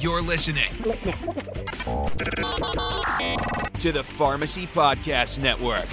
[0.00, 0.70] You're listening
[3.78, 5.86] to the Pharmacy Podcast Network.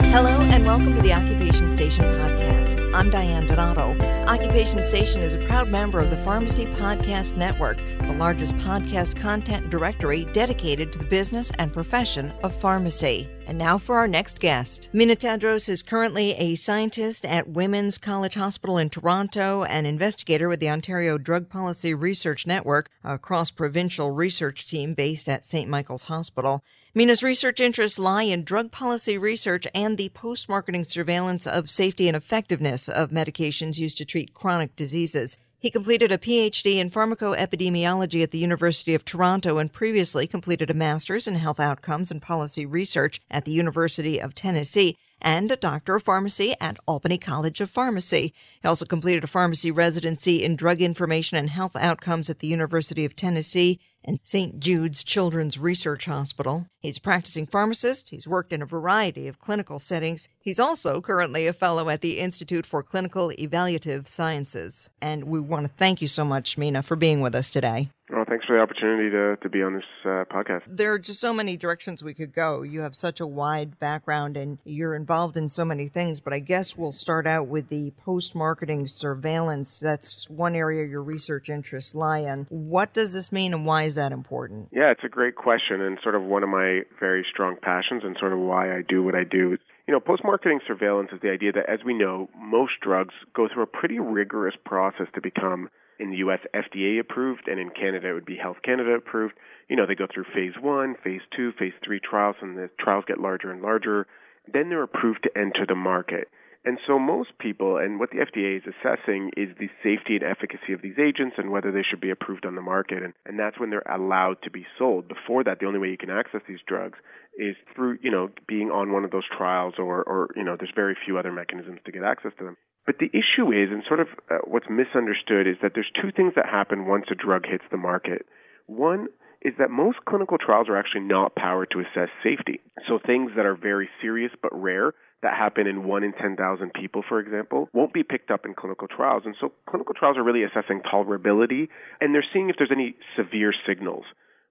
[0.00, 2.94] Hello and welcome to the Occupation Station podcast.
[2.94, 3.98] I'm Diane Donato.
[4.28, 9.70] Occupation Station is a proud member of the Pharmacy Podcast Network, the largest podcast content
[9.70, 13.28] directory dedicated to the business and profession of pharmacy.
[13.46, 14.88] And now for our next guest.
[14.92, 20.60] Mina Tadrous is currently a scientist at Women's College Hospital in Toronto, an investigator with
[20.60, 25.68] the Ontario Drug Policy Research Network, a cross provincial research team based at St.
[25.68, 26.62] Michael's Hospital.
[26.94, 32.08] Mina's research interests lie in drug policy research and the post marketing surveillance of safety
[32.08, 35.36] and effectiveness of medications used to treat chronic diseases.
[35.64, 40.74] He completed a PhD in pharmacoepidemiology at the University of Toronto and previously completed a
[40.74, 45.94] master's in health outcomes and policy research at the University of Tennessee and a doctor
[45.94, 48.34] of pharmacy at Albany College of Pharmacy.
[48.60, 53.06] He also completed a pharmacy residency in drug information and health outcomes at the University
[53.06, 54.60] of Tennessee and St.
[54.60, 56.66] Jude's Children's Research Hospital.
[56.80, 58.10] He's a practicing pharmacist.
[58.10, 60.28] He's worked in a variety of clinical settings.
[60.38, 64.90] He's also currently a fellow at the Institute for Clinical Evaluative Sciences.
[65.00, 67.88] And we want to thank you so much, Mina, for being with us today.
[68.10, 70.62] Well, thanks for the opportunity to, to be on this uh, podcast.
[70.66, 72.60] There are just so many directions we could go.
[72.60, 76.38] You have such a wide background and you're involved in so many things, but I
[76.38, 79.80] guess we'll start out with the post marketing surveillance.
[79.80, 82.46] That's one area your research interests lie in.
[82.50, 84.68] What does this mean and why is that important?
[84.72, 88.16] Yeah, it's a great question and sort of one of my very strong passions and
[88.18, 89.56] sort of why I do what I do.
[89.86, 93.48] You know, post marketing surveillance is the idea that, as we know, most drugs go
[93.52, 98.10] through a pretty rigorous process to become in the US FDA approved and in Canada
[98.10, 99.34] it would be Health Canada approved.
[99.68, 103.04] You know, they go through phase 1, phase 2, phase 3 trials and the trials
[103.06, 104.06] get larger and larger.
[104.52, 106.28] Then they're approved to enter the market.
[106.64, 110.72] And so most people and what the FDA is assessing is the safety and efficacy
[110.72, 113.60] of these agents and whether they should be approved on the market and, and that's
[113.60, 115.06] when they're allowed to be sold.
[115.06, 116.98] Before that the only way you can access these drugs
[117.38, 120.72] is through, you know, being on one of those trials or or you know, there's
[120.74, 122.56] very few other mechanisms to get access to them.
[122.86, 126.34] But the issue is, and sort of uh, what's misunderstood, is that there's two things
[126.36, 128.26] that happen once a drug hits the market.
[128.66, 129.08] One
[129.40, 132.60] is that most clinical trials are actually not powered to assess safety.
[132.88, 134.92] So things that are very serious but rare
[135.24, 138.86] that happen in 1 in 10,000 people, for example, won't be picked up in clinical
[138.86, 139.22] trials.
[139.26, 141.68] And so clinical trials are really assessing tolerability
[142.00, 144.04] and they're seeing if there's any severe signals.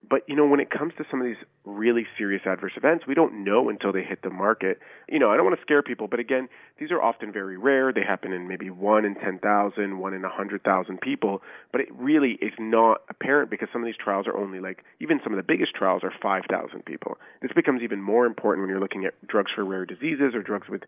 [0.09, 3.14] But you know, when it comes to some of these really serious adverse events, we
[3.14, 4.80] don't know until they hit the market.
[5.08, 7.94] You know, I don't want to scare people, but again, these are often very rare.
[7.94, 12.53] They happen in maybe one in 10,000, one in 100,000 people, but it really is
[12.59, 15.74] not apparent because some of these trials are only like, even some of the biggest
[15.74, 17.18] trials are 5,000 people.
[17.42, 20.68] This becomes even more important when you're looking at drugs for rare diseases or drugs
[20.69, 20.84] with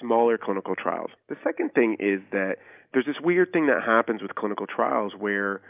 [0.00, 1.10] smaller clinical trials.
[1.28, 2.56] The second thing is that
[2.92, 5.60] there's this weird thing that happens with clinical trials where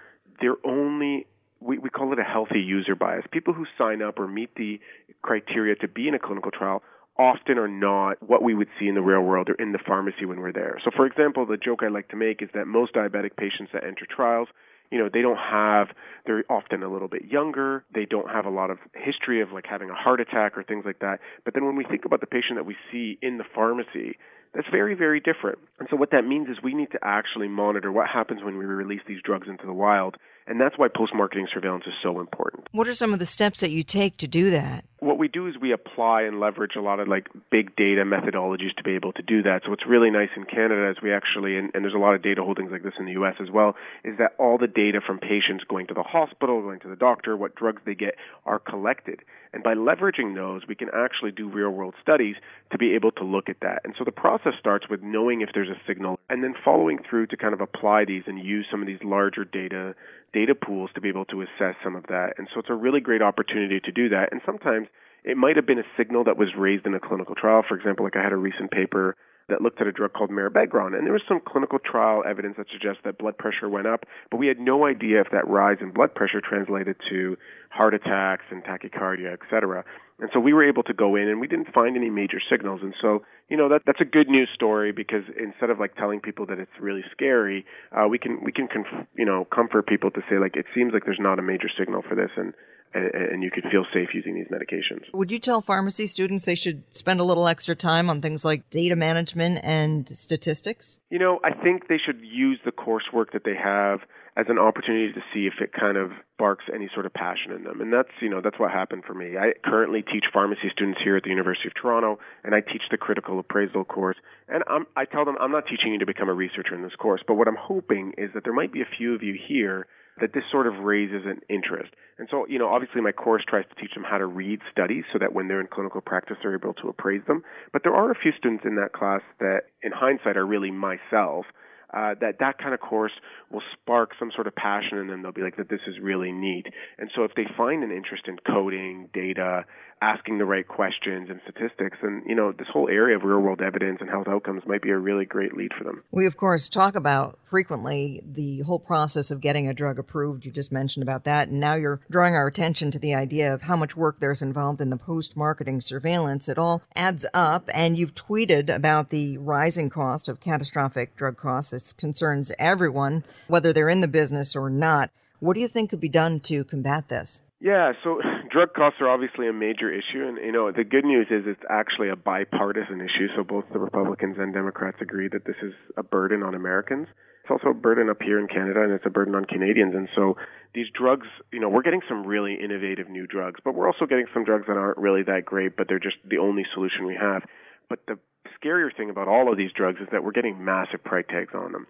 [0.41, 1.26] they're only
[1.60, 3.24] we, we call it a healthy user bias.
[3.32, 4.80] People who sign up or meet the
[5.22, 6.82] criteria to be in a clinical trial
[7.19, 10.24] often are not what we would see in the real world or in the pharmacy
[10.24, 10.80] when we're there.
[10.84, 13.82] So, for example, the joke I like to make is that most diabetic patients that
[13.82, 14.48] enter trials,
[14.91, 15.88] you know, they don't have,
[16.26, 17.84] they're often a little bit younger.
[17.92, 20.84] They don't have a lot of history of like having a heart attack or things
[20.86, 21.19] like that.
[21.44, 24.16] But then when we think about the patient that we see in the pharmacy,
[24.54, 25.58] that's very, very different.
[25.78, 28.64] And so what that means is we need to actually monitor what happens when we
[28.64, 30.16] release these drugs into the wild.
[30.48, 32.66] And that's why post marketing surveillance is so important.
[32.72, 34.84] What are some of the steps that you take to do that?
[35.00, 38.75] What we do is we apply and leverage a lot of like big data methodologies
[38.78, 39.60] to be able to do that.
[39.64, 42.22] So what's really nice in Canada is we actually, and, and there's a lot of
[42.22, 45.19] data holdings like this in the US as well, is that all the data from
[45.19, 48.14] patients going to the hospital, going to the doctor, what drugs they get
[48.47, 49.20] are collected.
[49.53, 52.37] And by leveraging those, we can actually do real world studies
[52.72, 53.82] to be able to look at that.
[53.84, 57.28] And so the process starts with knowing if there's a signal and then following through
[57.28, 59.94] to kind of apply these and use some of these larger data
[60.32, 62.34] data pools to be able to assess some of that.
[62.38, 64.32] And so it's a really great opportunity to do that.
[64.32, 64.88] And sometimes
[65.24, 67.64] it might have been a signal that was raised in a clinical trial.
[67.66, 69.16] For example, like I had a recent paper
[69.48, 72.66] that looked at a drug called mirabegron, and there was some clinical trial evidence that
[72.70, 75.90] suggests that blood pressure went up, but we had no idea if that rise in
[75.90, 77.34] blood pressure translated to
[77.70, 79.84] heart attacks and tachycardia, et cetera.
[80.20, 82.81] And so we were able to go in and we didn't find any major signals.
[82.82, 86.20] And so, you know, that that's a good news story because instead of like telling
[86.20, 90.11] people that it's really scary, uh, we can we can conf- you know comfort people
[90.11, 92.53] to say like it seems like there's not a major signal for this and
[92.94, 95.05] and, and you could feel safe using these medications.
[95.12, 98.69] Would you tell pharmacy students they should spend a little extra time on things like
[98.70, 101.00] data management and statistics?
[101.11, 104.00] You know, I think they should use the coursework that they have
[104.38, 107.64] as an opportunity to see if it kind of sparks any sort of passion in
[107.64, 107.81] them.
[107.81, 109.37] And that's, you know, that's what happened for me.
[109.37, 112.96] I currently teach pharmacy students here at the University of Toronto, and I teach the
[112.96, 114.17] critical appraisal course.
[114.49, 116.94] And I'm, I tell them I'm not teaching you to become a researcher in this
[116.94, 119.88] course, but what I'm hoping is that there might be a few of you here
[120.20, 121.91] that this sort of raises an interest.
[122.19, 125.05] And so, you know, obviously my course tries to teach them how to read studies
[125.12, 127.43] so that when they're in clinical practice, they're able to appraise them.
[127.73, 131.46] But there are a few students in that class that, in hindsight, are really myself
[131.93, 133.12] uh, that that kind of course
[133.50, 135.23] will spark some sort of passion in them.
[135.23, 136.67] They'll be like that this is really neat.
[136.99, 139.64] And so if they find an interest in coding, data,
[140.00, 143.60] asking the right questions and statistics, And, you know this whole area of real world
[143.60, 146.02] evidence and health outcomes might be a really great lead for them.
[146.10, 150.44] We of course talk about frequently the whole process of getting a drug approved.
[150.44, 153.62] You just mentioned about that, and now you're drawing our attention to the idea of
[153.62, 156.48] how much work there's involved in the post marketing surveillance.
[156.48, 161.72] It all adds up, and you've tweeted about the rising cost of catastrophic drug costs.
[161.72, 165.10] It concerns everyone, whether they're in the business or not.
[165.40, 167.42] What do you think could be done to combat this?
[167.60, 171.26] Yeah, so drug costs are obviously a major issue, and you know the good news
[171.30, 173.28] is it's actually a bipartisan issue.
[173.36, 177.08] So both the Republicans and Democrats agree that this is a burden on Americans.
[177.42, 179.94] It's also a burden up here in Canada, and it's a burden on Canadians.
[179.94, 180.36] And so
[180.74, 184.26] these drugs, you know, we're getting some really innovative new drugs, but we're also getting
[184.34, 187.44] some drugs that aren't really that great, but they're just the only solution we have.
[187.88, 188.18] But the
[188.60, 191.72] scarier thing about all of these drugs is that we're getting massive price tags on
[191.72, 191.86] them.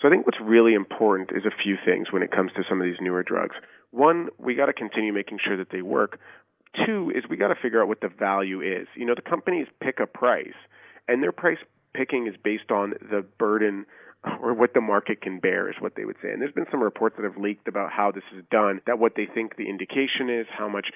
[0.00, 2.80] So I think what's really important is a few things when it comes to some
[2.80, 3.56] of these newer drugs.
[3.90, 6.18] One, we got to continue making sure that they work.
[6.86, 8.86] Two is we got to figure out what the value is.
[8.94, 10.58] You know, the companies pick a price,
[11.06, 11.58] and their price
[11.94, 13.86] picking is based on the burden
[14.42, 16.30] or what the market can bear is what they would say.
[16.30, 19.12] And there's been some reports that have leaked about how this is done, that what
[19.16, 20.88] they think the indication is, how much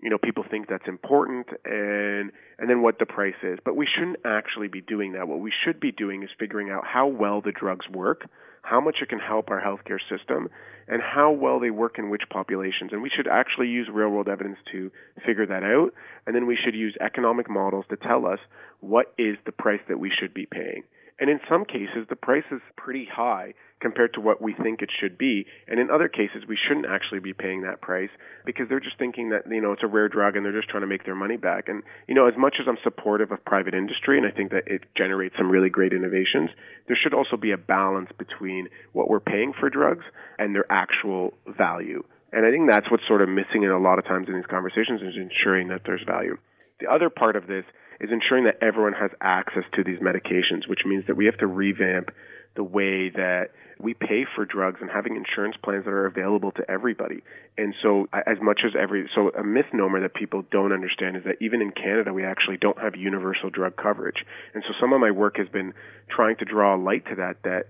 [0.00, 3.86] you know people think that's important and and then what the price is but we
[3.86, 7.40] shouldn't actually be doing that what we should be doing is figuring out how well
[7.40, 8.28] the drugs work
[8.68, 10.48] how much it can help our healthcare system
[10.88, 12.92] and how well they work in which populations.
[12.92, 14.90] And we should actually use real world evidence to
[15.24, 15.90] figure that out.
[16.26, 18.38] And then we should use economic models to tell us
[18.80, 20.82] what is the price that we should be paying
[21.20, 24.90] and in some cases, the price is pretty high compared to what we think it
[25.00, 25.46] should be.
[25.66, 28.10] And in other cases, we shouldn't actually be paying that price
[28.44, 30.82] because they're just thinking that, you know, it's a rare drug and they're just trying
[30.82, 31.68] to make their money back.
[31.68, 34.64] And, you know, as much as I'm supportive of private industry and I think that
[34.66, 36.50] it generates some really great innovations,
[36.86, 40.04] there should also be a balance between what we're paying for drugs
[40.38, 42.02] and their actual value.
[42.32, 44.46] And I think that's what's sort of missing in a lot of times in these
[44.46, 46.36] conversations is ensuring that there's value.
[46.80, 47.64] The other part of this
[48.00, 51.46] is ensuring that everyone has access to these medications, which means that we have to
[51.46, 52.10] revamp
[52.54, 53.50] the way that
[53.80, 57.22] we pay for drugs and having insurance plans that are available to everybody.
[57.56, 61.36] And so, as much as every, so a misnomer that people don't understand is that
[61.40, 64.24] even in Canada, we actually don't have universal drug coverage.
[64.54, 65.74] And so, some of my work has been
[66.08, 67.66] trying to draw a light to that, that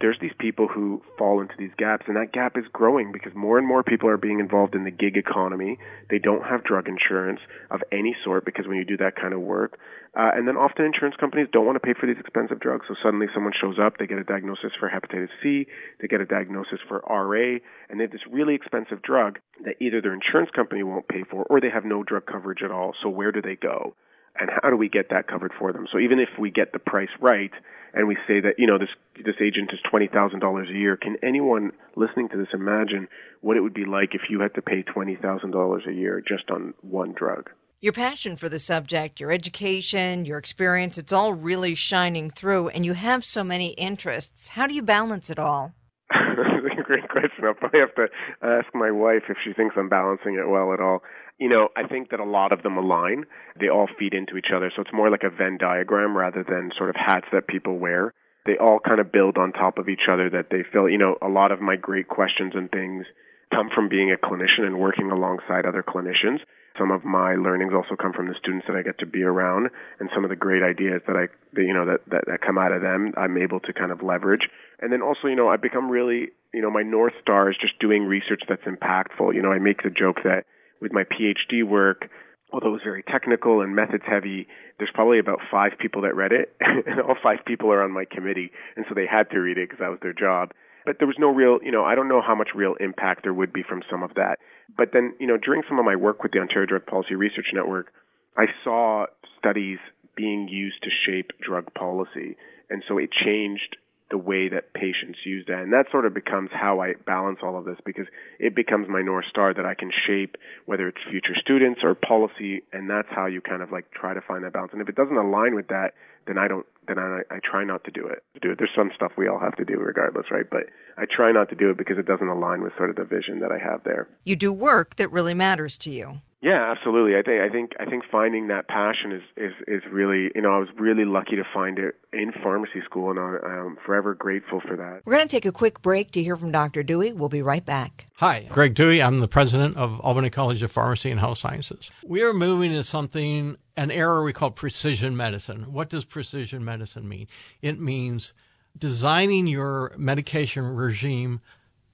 [0.00, 3.58] there's these people who fall into these gaps, and that gap is growing because more
[3.58, 5.78] and more people are being involved in the gig economy.
[6.08, 7.40] They don't have drug insurance
[7.70, 9.78] of any sort because when you do that kind of work,
[10.14, 12.86] uh, and then often insurance companies don't want to pay for these expensive drugs.
[12.88, 15.66] So suddenly someone shows up, they get a diagnosis for hepatitis C,
[16.00, 17.58] they get a diagnosis for RA,
[17.90, 21.44] and they have this really expensive drug that either their insurance company won't pay for
[21.50, 22.94] or they have no drug coverage at all.
[23.02, 23.94] So where do they go?
[24.40, 25.86] And how do we get that covered for them?
[25.90, 27.50] So even if we get the price right
[27.94, 28.90] and we say that you know this
[29.24, 33.08] this agent is twenty thousand dollars a year, can anyone listening to this imagine
[33.40, 36.22] what it would be like if you had to pay twenty thousand dollars a year
[36.26, 37.50] just on one drug?
[37.80, 42.84] Your passion for the subject, your education, your experience, it's all really shining through, and
[42.84, 44.48] you have so many interests.
[44.50, 45.74] How do you balance it all?
[46.88, 47.44] Great question.
[47.44, 48.08] I'll probably have to
[48.40, 51.04] uh, ask my wife if she thinks I'm balancing it well at all
[51.38, 53.24] you know, I think that a lot of them align.
[53.58, 54.72] They all feed into each other.
[54.74, 58.12] So it's more like a Venn diagram rather than sort of hats that people wear.
[58.44, 61.16] They all kind of build on top of each other that they feel, you know,
[61.22, 63.06] a lot of my great questions and things
[63.54, 66.40] come from being a clinician and working alongside other clinicians.
[66.78, 69.68] Some of my learnings also come from the students that I get to be around
[69.98, 72.58] and some of the great ideas that I, that, you know, that, that, that come
[72.58, 74.48] out of them, I'm able to kind of leverage.
[74.80, 77.78] And then also, you know, I become really, you know, my North Star is just
[77.80, 79.34] doing research that's impactful.
[79.34, 80.44] You know, I make the joke that
[80.80, 82.08] with my PhD work,
[82.52, 84.46] although it was very technical and methods heavy,
[84.78, 88.04] there's probably about five people that read it, and all five people are on my
[88.04, 90.52] committee, and so they had to read it because that was their job.
[90.88, 93.34] But there was no real, you know, I don't know how much real impact there
[93.34, 94.38] would be from some of that.
[94.74, 97.48] But then, you know, during some of my work with the Ontario Drug Policy Research
[97.52, 97.92] Network,
[98.38, 99.04] I saw
[99.38, 99.76] studies
[100.16, 102.38] being used to shape drug policy,
[102.70, 103.76] and so it changed
[104.10, 105.58] the way that patients use that.
[105.58, 108.06] And that sort of becomes how I balance all of this because
[108.40, 112.62] it becomes my North Star that I can shape whether it's future students or policy.
[112.72, 114.72] And that's how you kind of like try to find that balance.
[114.72, 115.92] And if it doesn't align with that,
[116.26, 118.24] then I don't, then I, I try not to do it.
[118.34, 118.58] To do it.
[118.58, 120.46] There's some stuff we all have to do regardless, right?
[120.50, 120.64] But
[120.96, 123.40] I try not to do it because it doesn't align with sort of the vision
[123.40, 124.08] that I have there.
[124.24, 126.20] You do work that really matters to you.
[126.40, 127.16] Yeah, absolutely.
[127.16, 130.52] I think I think I think finding that passion is is is really you know
[130.52, 134.76] I was really lucky to find it in pharmacy school, and I'm forever grateful for
[134.76, 135.00] that.
[135.04, 136.84] We're going to take a quick break to hear from Dr.
[136.84, 137.12] Dewey.
[137.12, 138.06] We'll be right back.
[138.16, 139.02] Hi, Greg Dewey.
[139.02, 141.90] I'm the president of Albany College of Pharmacy and Health Sciences.
[142.04, 145.72] We are moving to something an era we call precision medicine.
[145.72, 147.26] What does precision medicine mean?
[147.62, 148.32] It means
[148.76, 151.40] designing your medication regime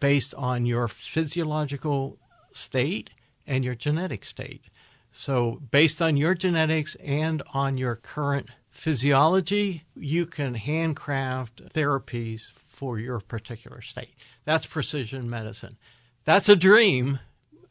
[0.00, 2.18] based on your physiological
[2.52, 3.10] state
[3.46, 4.64] and your genetic state.
[5.10, 12.98] So, based on your genetics and on your current physiology, you can handcraft therapies for
[12.98, 14.14] your particular state.
[14.44, 15.76] That's precision medicine.
[16.24, 17.20] That's a dream,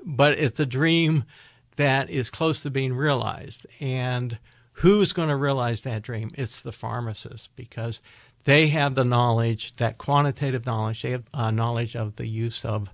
[0.05, 1.25] but it's a dream
[1.75, 3.67] that is close to being realized.
[3.81, 4.37] And
[4.73, 6.31] who's going to realize that dream?
[6.35, 8.01] It's the pharmacist because
[8.45, 12.89] they have the knowledge, that quantitative knowledge, they have uh, knowledge of the use of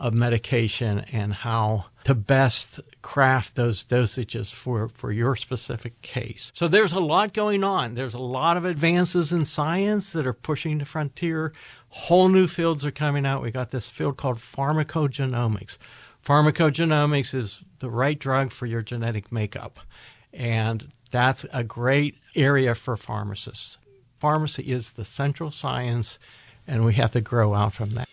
[0.00, 6.50] of medication and how to best craft those dosages for, for your specific case.
[6.54, 7.94] So there's a lot going on.
[7.94, 11.52] There's a lot of advances in science that are pushing the frontier.
[11.90, 13.42] Whole new fields are coming out.
[13.42, 15.78] We got this field called pharmacogenomics.
[16.24, 19.80] Pharmacogenomics is the right drug for your genetic makeup.
[20.32, 23.78] And that's a great area for pharmacists.
[24.18, 26.18] Pharmacy is the central science,
[26.66, 28.09] and we have to grow out from that.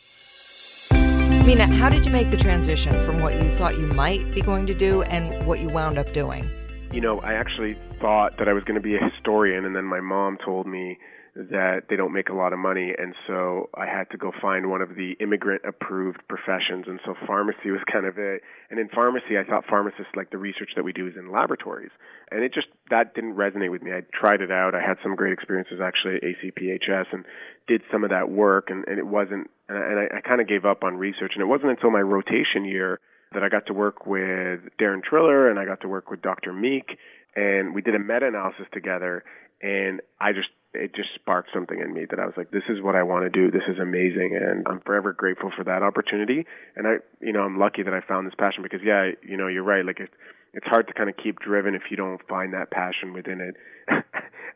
[1.48, 4.68] Mina, how did you make the transition from what you thought you might be going
[4.68, 6.52] to do and what you wound up doing?
[6.92, 9.86] You know, I actually thought that I was going to be a historian, and then
[9.86, 11.00] my mom told me
[11.38, 14.72] that they don't make a lot of money and so I had to go find
[14.72, 18.42] one of the immigrant approved professions and so pharmacy was kind of it.
[18.72, 21.92] And in pharmacy I thought pharmacists like the research that we do is in laboratories.
[22.32, 23.92] And it just that didn't resonate with me.
[23.92, 24.74] I tried it out.
[24.74, 27.24] I had some great experiences actually at ACPHS and
[27.68, 30.66] did some of that work and, and it wasn't and I, I kind of gave
[30.66, 31.34] up on research.
[31.36, 33.00] And it wasn't until my rotation year
[33.34, 36.52] that I got to work with Darren Triller and I got to work with Dr.
[36.52, 36.98] Meek
[37.36, 39.24] and we did a meta-analysis together
[39.62, 42.82] and I just it just sparked something in me that I was like, this is
[42.82, 43.52] what I want to do.
[43.52, 46.46] This is amazing, and I'm forever grateful for that opportunity.
[46.76, 49.48] And I, you know, I'm lucky that I found this passion because, yeah, you know,
[49.48, 49.86] you're right.
[49.86, 50.10] Like it,
[50.54, 53.56] it's hard to kind of keep driven if you don't find that passion within it.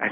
[0.01, 0.07] I,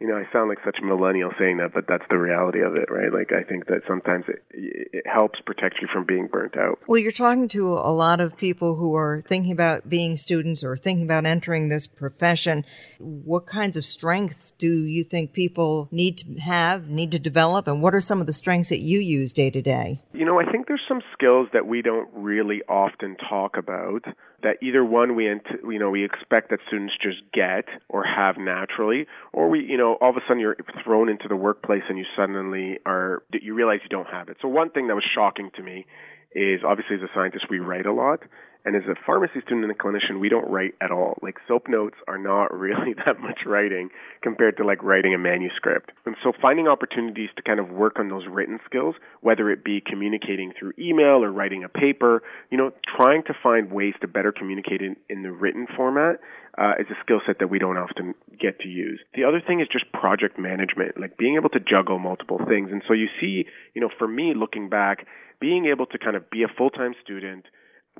[0.00, 2.76] you know, I sound like such a millennial saying that, but that's the reality of
[2.76, 3.12] it, right?
[3.12, 6.78] Like, I think that sometimes it, it helps protect you from being burnt out.
[6.86, 10.76] Well, you're talking to a lot of people who are thinking about being students or
[10.76, 12.64] thinking about entering this profession.
[12.98, 17.82] What kinds of strengths do you think people need to have, need to develop, and
[17.82, 20.02] what are some of the strengths that you use day to day?
[20.12, 24.04] You know, I think there's some skills that we don't really often talk about
[24.44, 29.06] that either one we you know we expect that students just get or have naturally
[29.32, 32.04] or we you know all of a sudden you're thrown into the workplace and you
[32.16, 34.36] suddenly are you realize you don't have it.
[34.40, 35.86] So one thing that was shocking to me
[36.32, 38.20] is obviously as a scientist we write a lot
[38.64, 41.18] and as a pharmacy student and a clinician, we don't write at all.
[41.22, 43.90] Like soap notes are not really that much writing
[44.22, 45.92] compared to like writing a manuscript.
[46.06, 49.82] And so finding opportunities to kind of work on those written skills, whether it be
[49.84, 54.32] communicating through email or writing a paper, you know, trying to find ways to better
[54.32, 56.20] communicate in, in the written format
[56.56, 59.00] uh, is a skill set that we don't often get to use.
[59.14, 62.70] The other thing is just project management, like being able to juggle multiple things.
[62.70, 63.44] And so you see,
[63.74, 65.06] you know, for me looking back,
[65.40, 67.44] being able to kind of be a full-time student,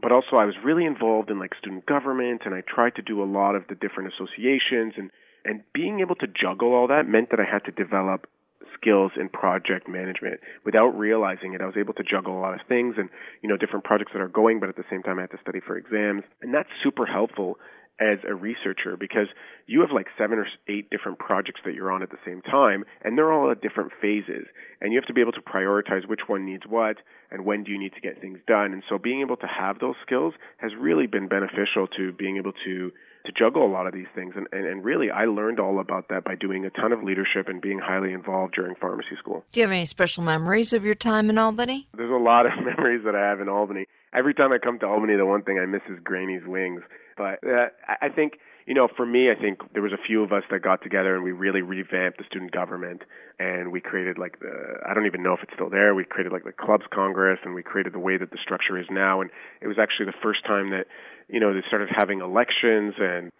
[0.00, 3.22] but also I was really involved in like student government and I tried to do
[3.22, 5.10] a lot of the different associations and
[5.44, 8.26] and being able to juggle all that meant that I had to develop
[8.74, 11.60] skills in project management without realizing it.
[11.60, 13.08] I was able to juggle a lot of things and,
[13.42, 15.38] you know, different projects that are going, but at the same time I had to
[15.42, 16.22] study for exams.
[16.42, 17.58] And that's super helpful
[18.00, 19.28] as a researcher because
[19.66, 22.84] you have like seven or eight different projects that you're on at the same time
[23.02, 24.46] and they're all at different phases
[24.80, 26.96] and you have to be able to prioritize which one needs what
[27.30, 29.78] and when do you need to get things done and so being able to have
[29.78, 32.90] those skills has really been beneficial to being able to
[33.24, 36.08] to juggle a lot of these things and, and, and really I learned all about
[36.08, 39.44] that by doing a ton of leadership and being highly involved during pharmacy school.
[39.52, 41.88] Do you have any special memories of your time in Albany?
[41.96, 43.86] There's a lot of memories that I have in Albany.
[44.12, 46.82] Every time I come to Albany the one thing I miss is Granny's wings
[47.16, 47.68] but uh,
[48.00, 50.62] I think you know, for me, I think there was a few of us that
[50.62, 53.02] got together and we really revamped the student government,
[53.38, 55.94] and we created like the I don't even know if it's still there.
[55.94, 58.86] We created like the clubs congress, and we created the way that the structure is
[58.90, 59.20] now.
[59.20, 59.30] And
[59.60, 60.86] it was actually the first time that
[61.28, 63.30] you know they started having elections and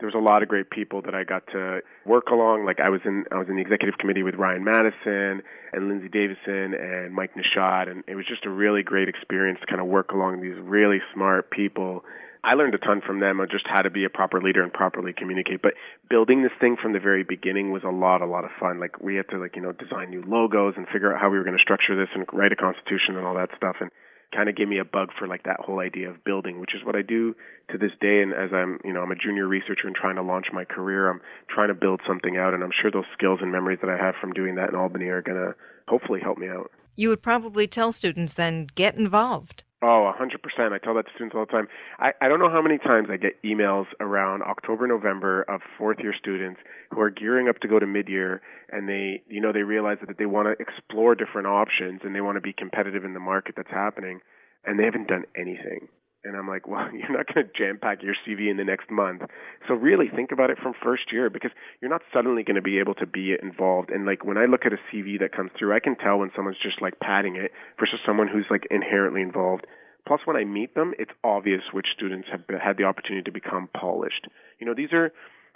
[0.00, 2.66] there was a lot of great people that I got to work along.
[2.66, 5.40] Like I was in I was in the executive committee with Ryan Madison
[5.72, 9.66] and Lindsay Davison and Mike Nishad, and it was just a really great experience to
[9.66, 12.04] kind of work along these really smart people
[12.44, 14.72] I learned a ton from them on just how to be a proper leader and
[14.72, 15.62] properly communicate.
[15.62, 15.72] But
[16.10, 18.78] building this thing from the very beginning was a lot, a lot of fun.
[18.78, 21.38] Like we had to like, you know, design new logos and figure out how we
[21.38, 23.76] were going to structure this and write a constitution and all that stuff.
[23.80, 23.90] And
[24.34, 26.84] kind of gave me a bug for like that whole idea of building, which is
[26.84, 27.34] what I do
[27.70, 28.20] to this day.
[28.20, 31.08] And as I'm, you know, I'm a junior researcher and trying to launch my career,
[31.08, 32.52] I'm trying to build something out.
[32.52, 35.06] And I'm sure those skills and memories that I have from doing that in Albany
[35.06, 35.54] are going to
[35.88, 36.70] hopefully help me out.
[36.96, 39.64] You would probably tell students then get involved.
[39.86, 40.72] Oh, a 100%.
[40.72, 41.68] I tell that to students all the time.
[41.98, 45.98] I, I don't know how many times I get emails around October, November of fourth
[46.00, 46.58] year students
[46.90, 49.98] who are gearing up to go to mid year and they, you know, they realize
[50.06, 53.20] that they want to explore different options and they want to be competitive in the
[53.20, 54.20] market that's happening
[54.64, 55.88] and they haven't done anything.
[56.24, 58.90] And I'm like, well, you're not going to jam pack your CV in the next
[58.90, 59.22] month.
[59.68, 61.50] So really think about it from first year because
[61.80, 63.90] you're not suddenly going to be able to be involved.
[63.90, 66.30] And like when I look at a CV that comes through, I can tell when
[66.34, 69.66] someone's just like padding it versus someone who's like inherently involved.
[70.06, 73.70] Plus, when I meet them, it's obvious which students have had the opportunity to become
[73.74, 74.28] polished.
[74.58, 75.12] You know, these are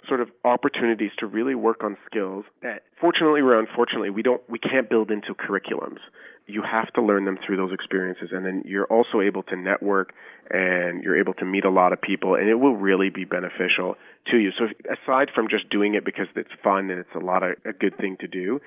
[0.07, 4.59] sort of opportunities to really work on skills that fortunately or unfortunately we don't we
[4.59, 5.99] can't build into curriculums.
[6.47, 10.13] You have to learn them through those experiences and then you're also able to network
[10.49, 13.95] and you're able to meet a lot of people and it will really be beneficial
[14.31, 14.51] to you.
[14.57, 17.73] So aside from just doing it because it's fun and it's a lot of a
[17.73, 18.61] good thing to do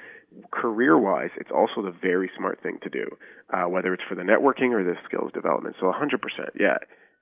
[0.50, 3.06] career wise it's also the very smart thing to do
[3.52, 5.76] uh, whether it's for the networking or the skills development.
[5.80, 6.18] So 100%
[6.58, 6.78] yeah.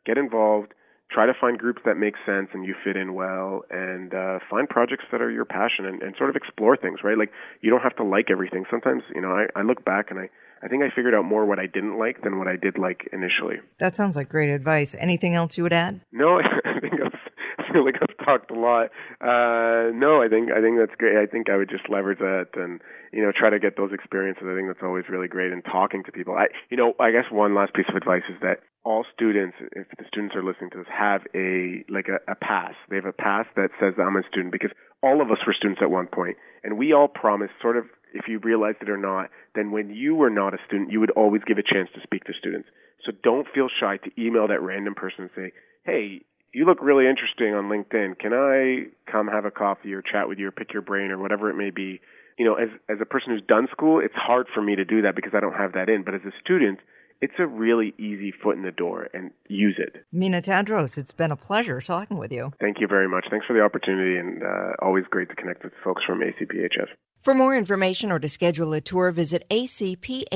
[0.06, 0.72] Get involved
[1.10, 4.68] try to find groups that make sense and you fit in well and uh, find
[4.68, 7.82] projects that are your passion and, and sort of explore things right like you don't
[7.82, 10.28] have to like everything sometimes you know I, I look back and i
[10.62, 13.08] I think I figured out more what I didn't like than what I did like
[13.12, 13.56] initially.
[13.78, 14.94] That sounds like great advice.
[14.98, 16.00] Anything else you would add?
[16.12, 17.18] No, I think I've,
[17.58, 18.90] I feel like I've talked a lot.
[19.20, 21.16] Uh, no, I think I think that's great.
[21.16, 22.80] I think I would just leverage that and
[23.12, 24.44] you know try to get those experiences.
[24.46, 25.52] I think that's always really great.
[25.52, 26.34] And talking to people.
[26.34, 29.86] I you know I guess one last piece of advice is that all students, if
[29.98, 32.74] the students are listening to this, have a like a, a pass.
[32.88, 34.70] They have a pass that says I'm a student because
[35.02, 38.26] all of us were students at one point, and we all promised sort of if
[38.28, 41.42] you realized it or not, then when you were not a student, you would always
[41.46, 42.68] give a chance to speak to students.
[43.04, 45.52] So don't feel shy to email that random person and say,
[45.84, 46.22] hey,
[46.52, 48.18] you look really interesting on LinkedIn.
[48.18, 51.18] Can I come have a coffee or chat with you or pick your brain or
[51.18, 52.00] whatever it may be?
[52.38, 55.02] You know, as as a person who's done school, it's hard for me to do
[55.02, 56.02] that because I don't have that in.
[56.04, 56.80] But as a student,
[57.20, 60.04] it's a really easy foot in the door and use it.
[60.12, 62.52] Mina Tadrous, it's been a pleasure talking with you.
[62.60, 63.26] Thank you very much.
[63.30, 66.88] Thanks for the opportunity and uh, always great to connect with folks from ACPHS.
[67.20, 70.28] For more information or to schedule a tour, visit acphs.edu.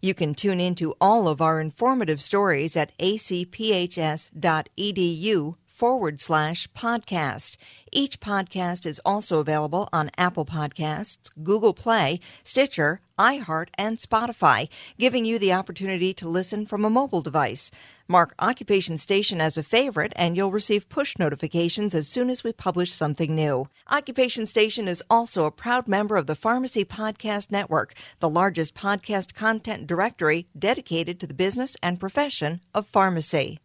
[0.00, 4.34] You can tune into all of our informative stories at acphs.edu
[5.64, 7.56] forward slash podcast.
[7.92, 14.68] Each podcast is also available on Apple Podcasts, Google Play, Stitcher, iHeart, and Spotify,
[14.98, 17.70] giving you the opportunity to listen from a mobile device.
[18.10, 22.54] Mark Occupation Station as a favorite, and you'll receive push notifications as soon as we
[22.54, 23.66] publish something new.
[23.90, 29.34] Occupation Station is also a proud member of the Pharmacy Podcast Network, the largest podcast
[29.34, 33.58] content directory dedicated to the business and profession of pharmacy.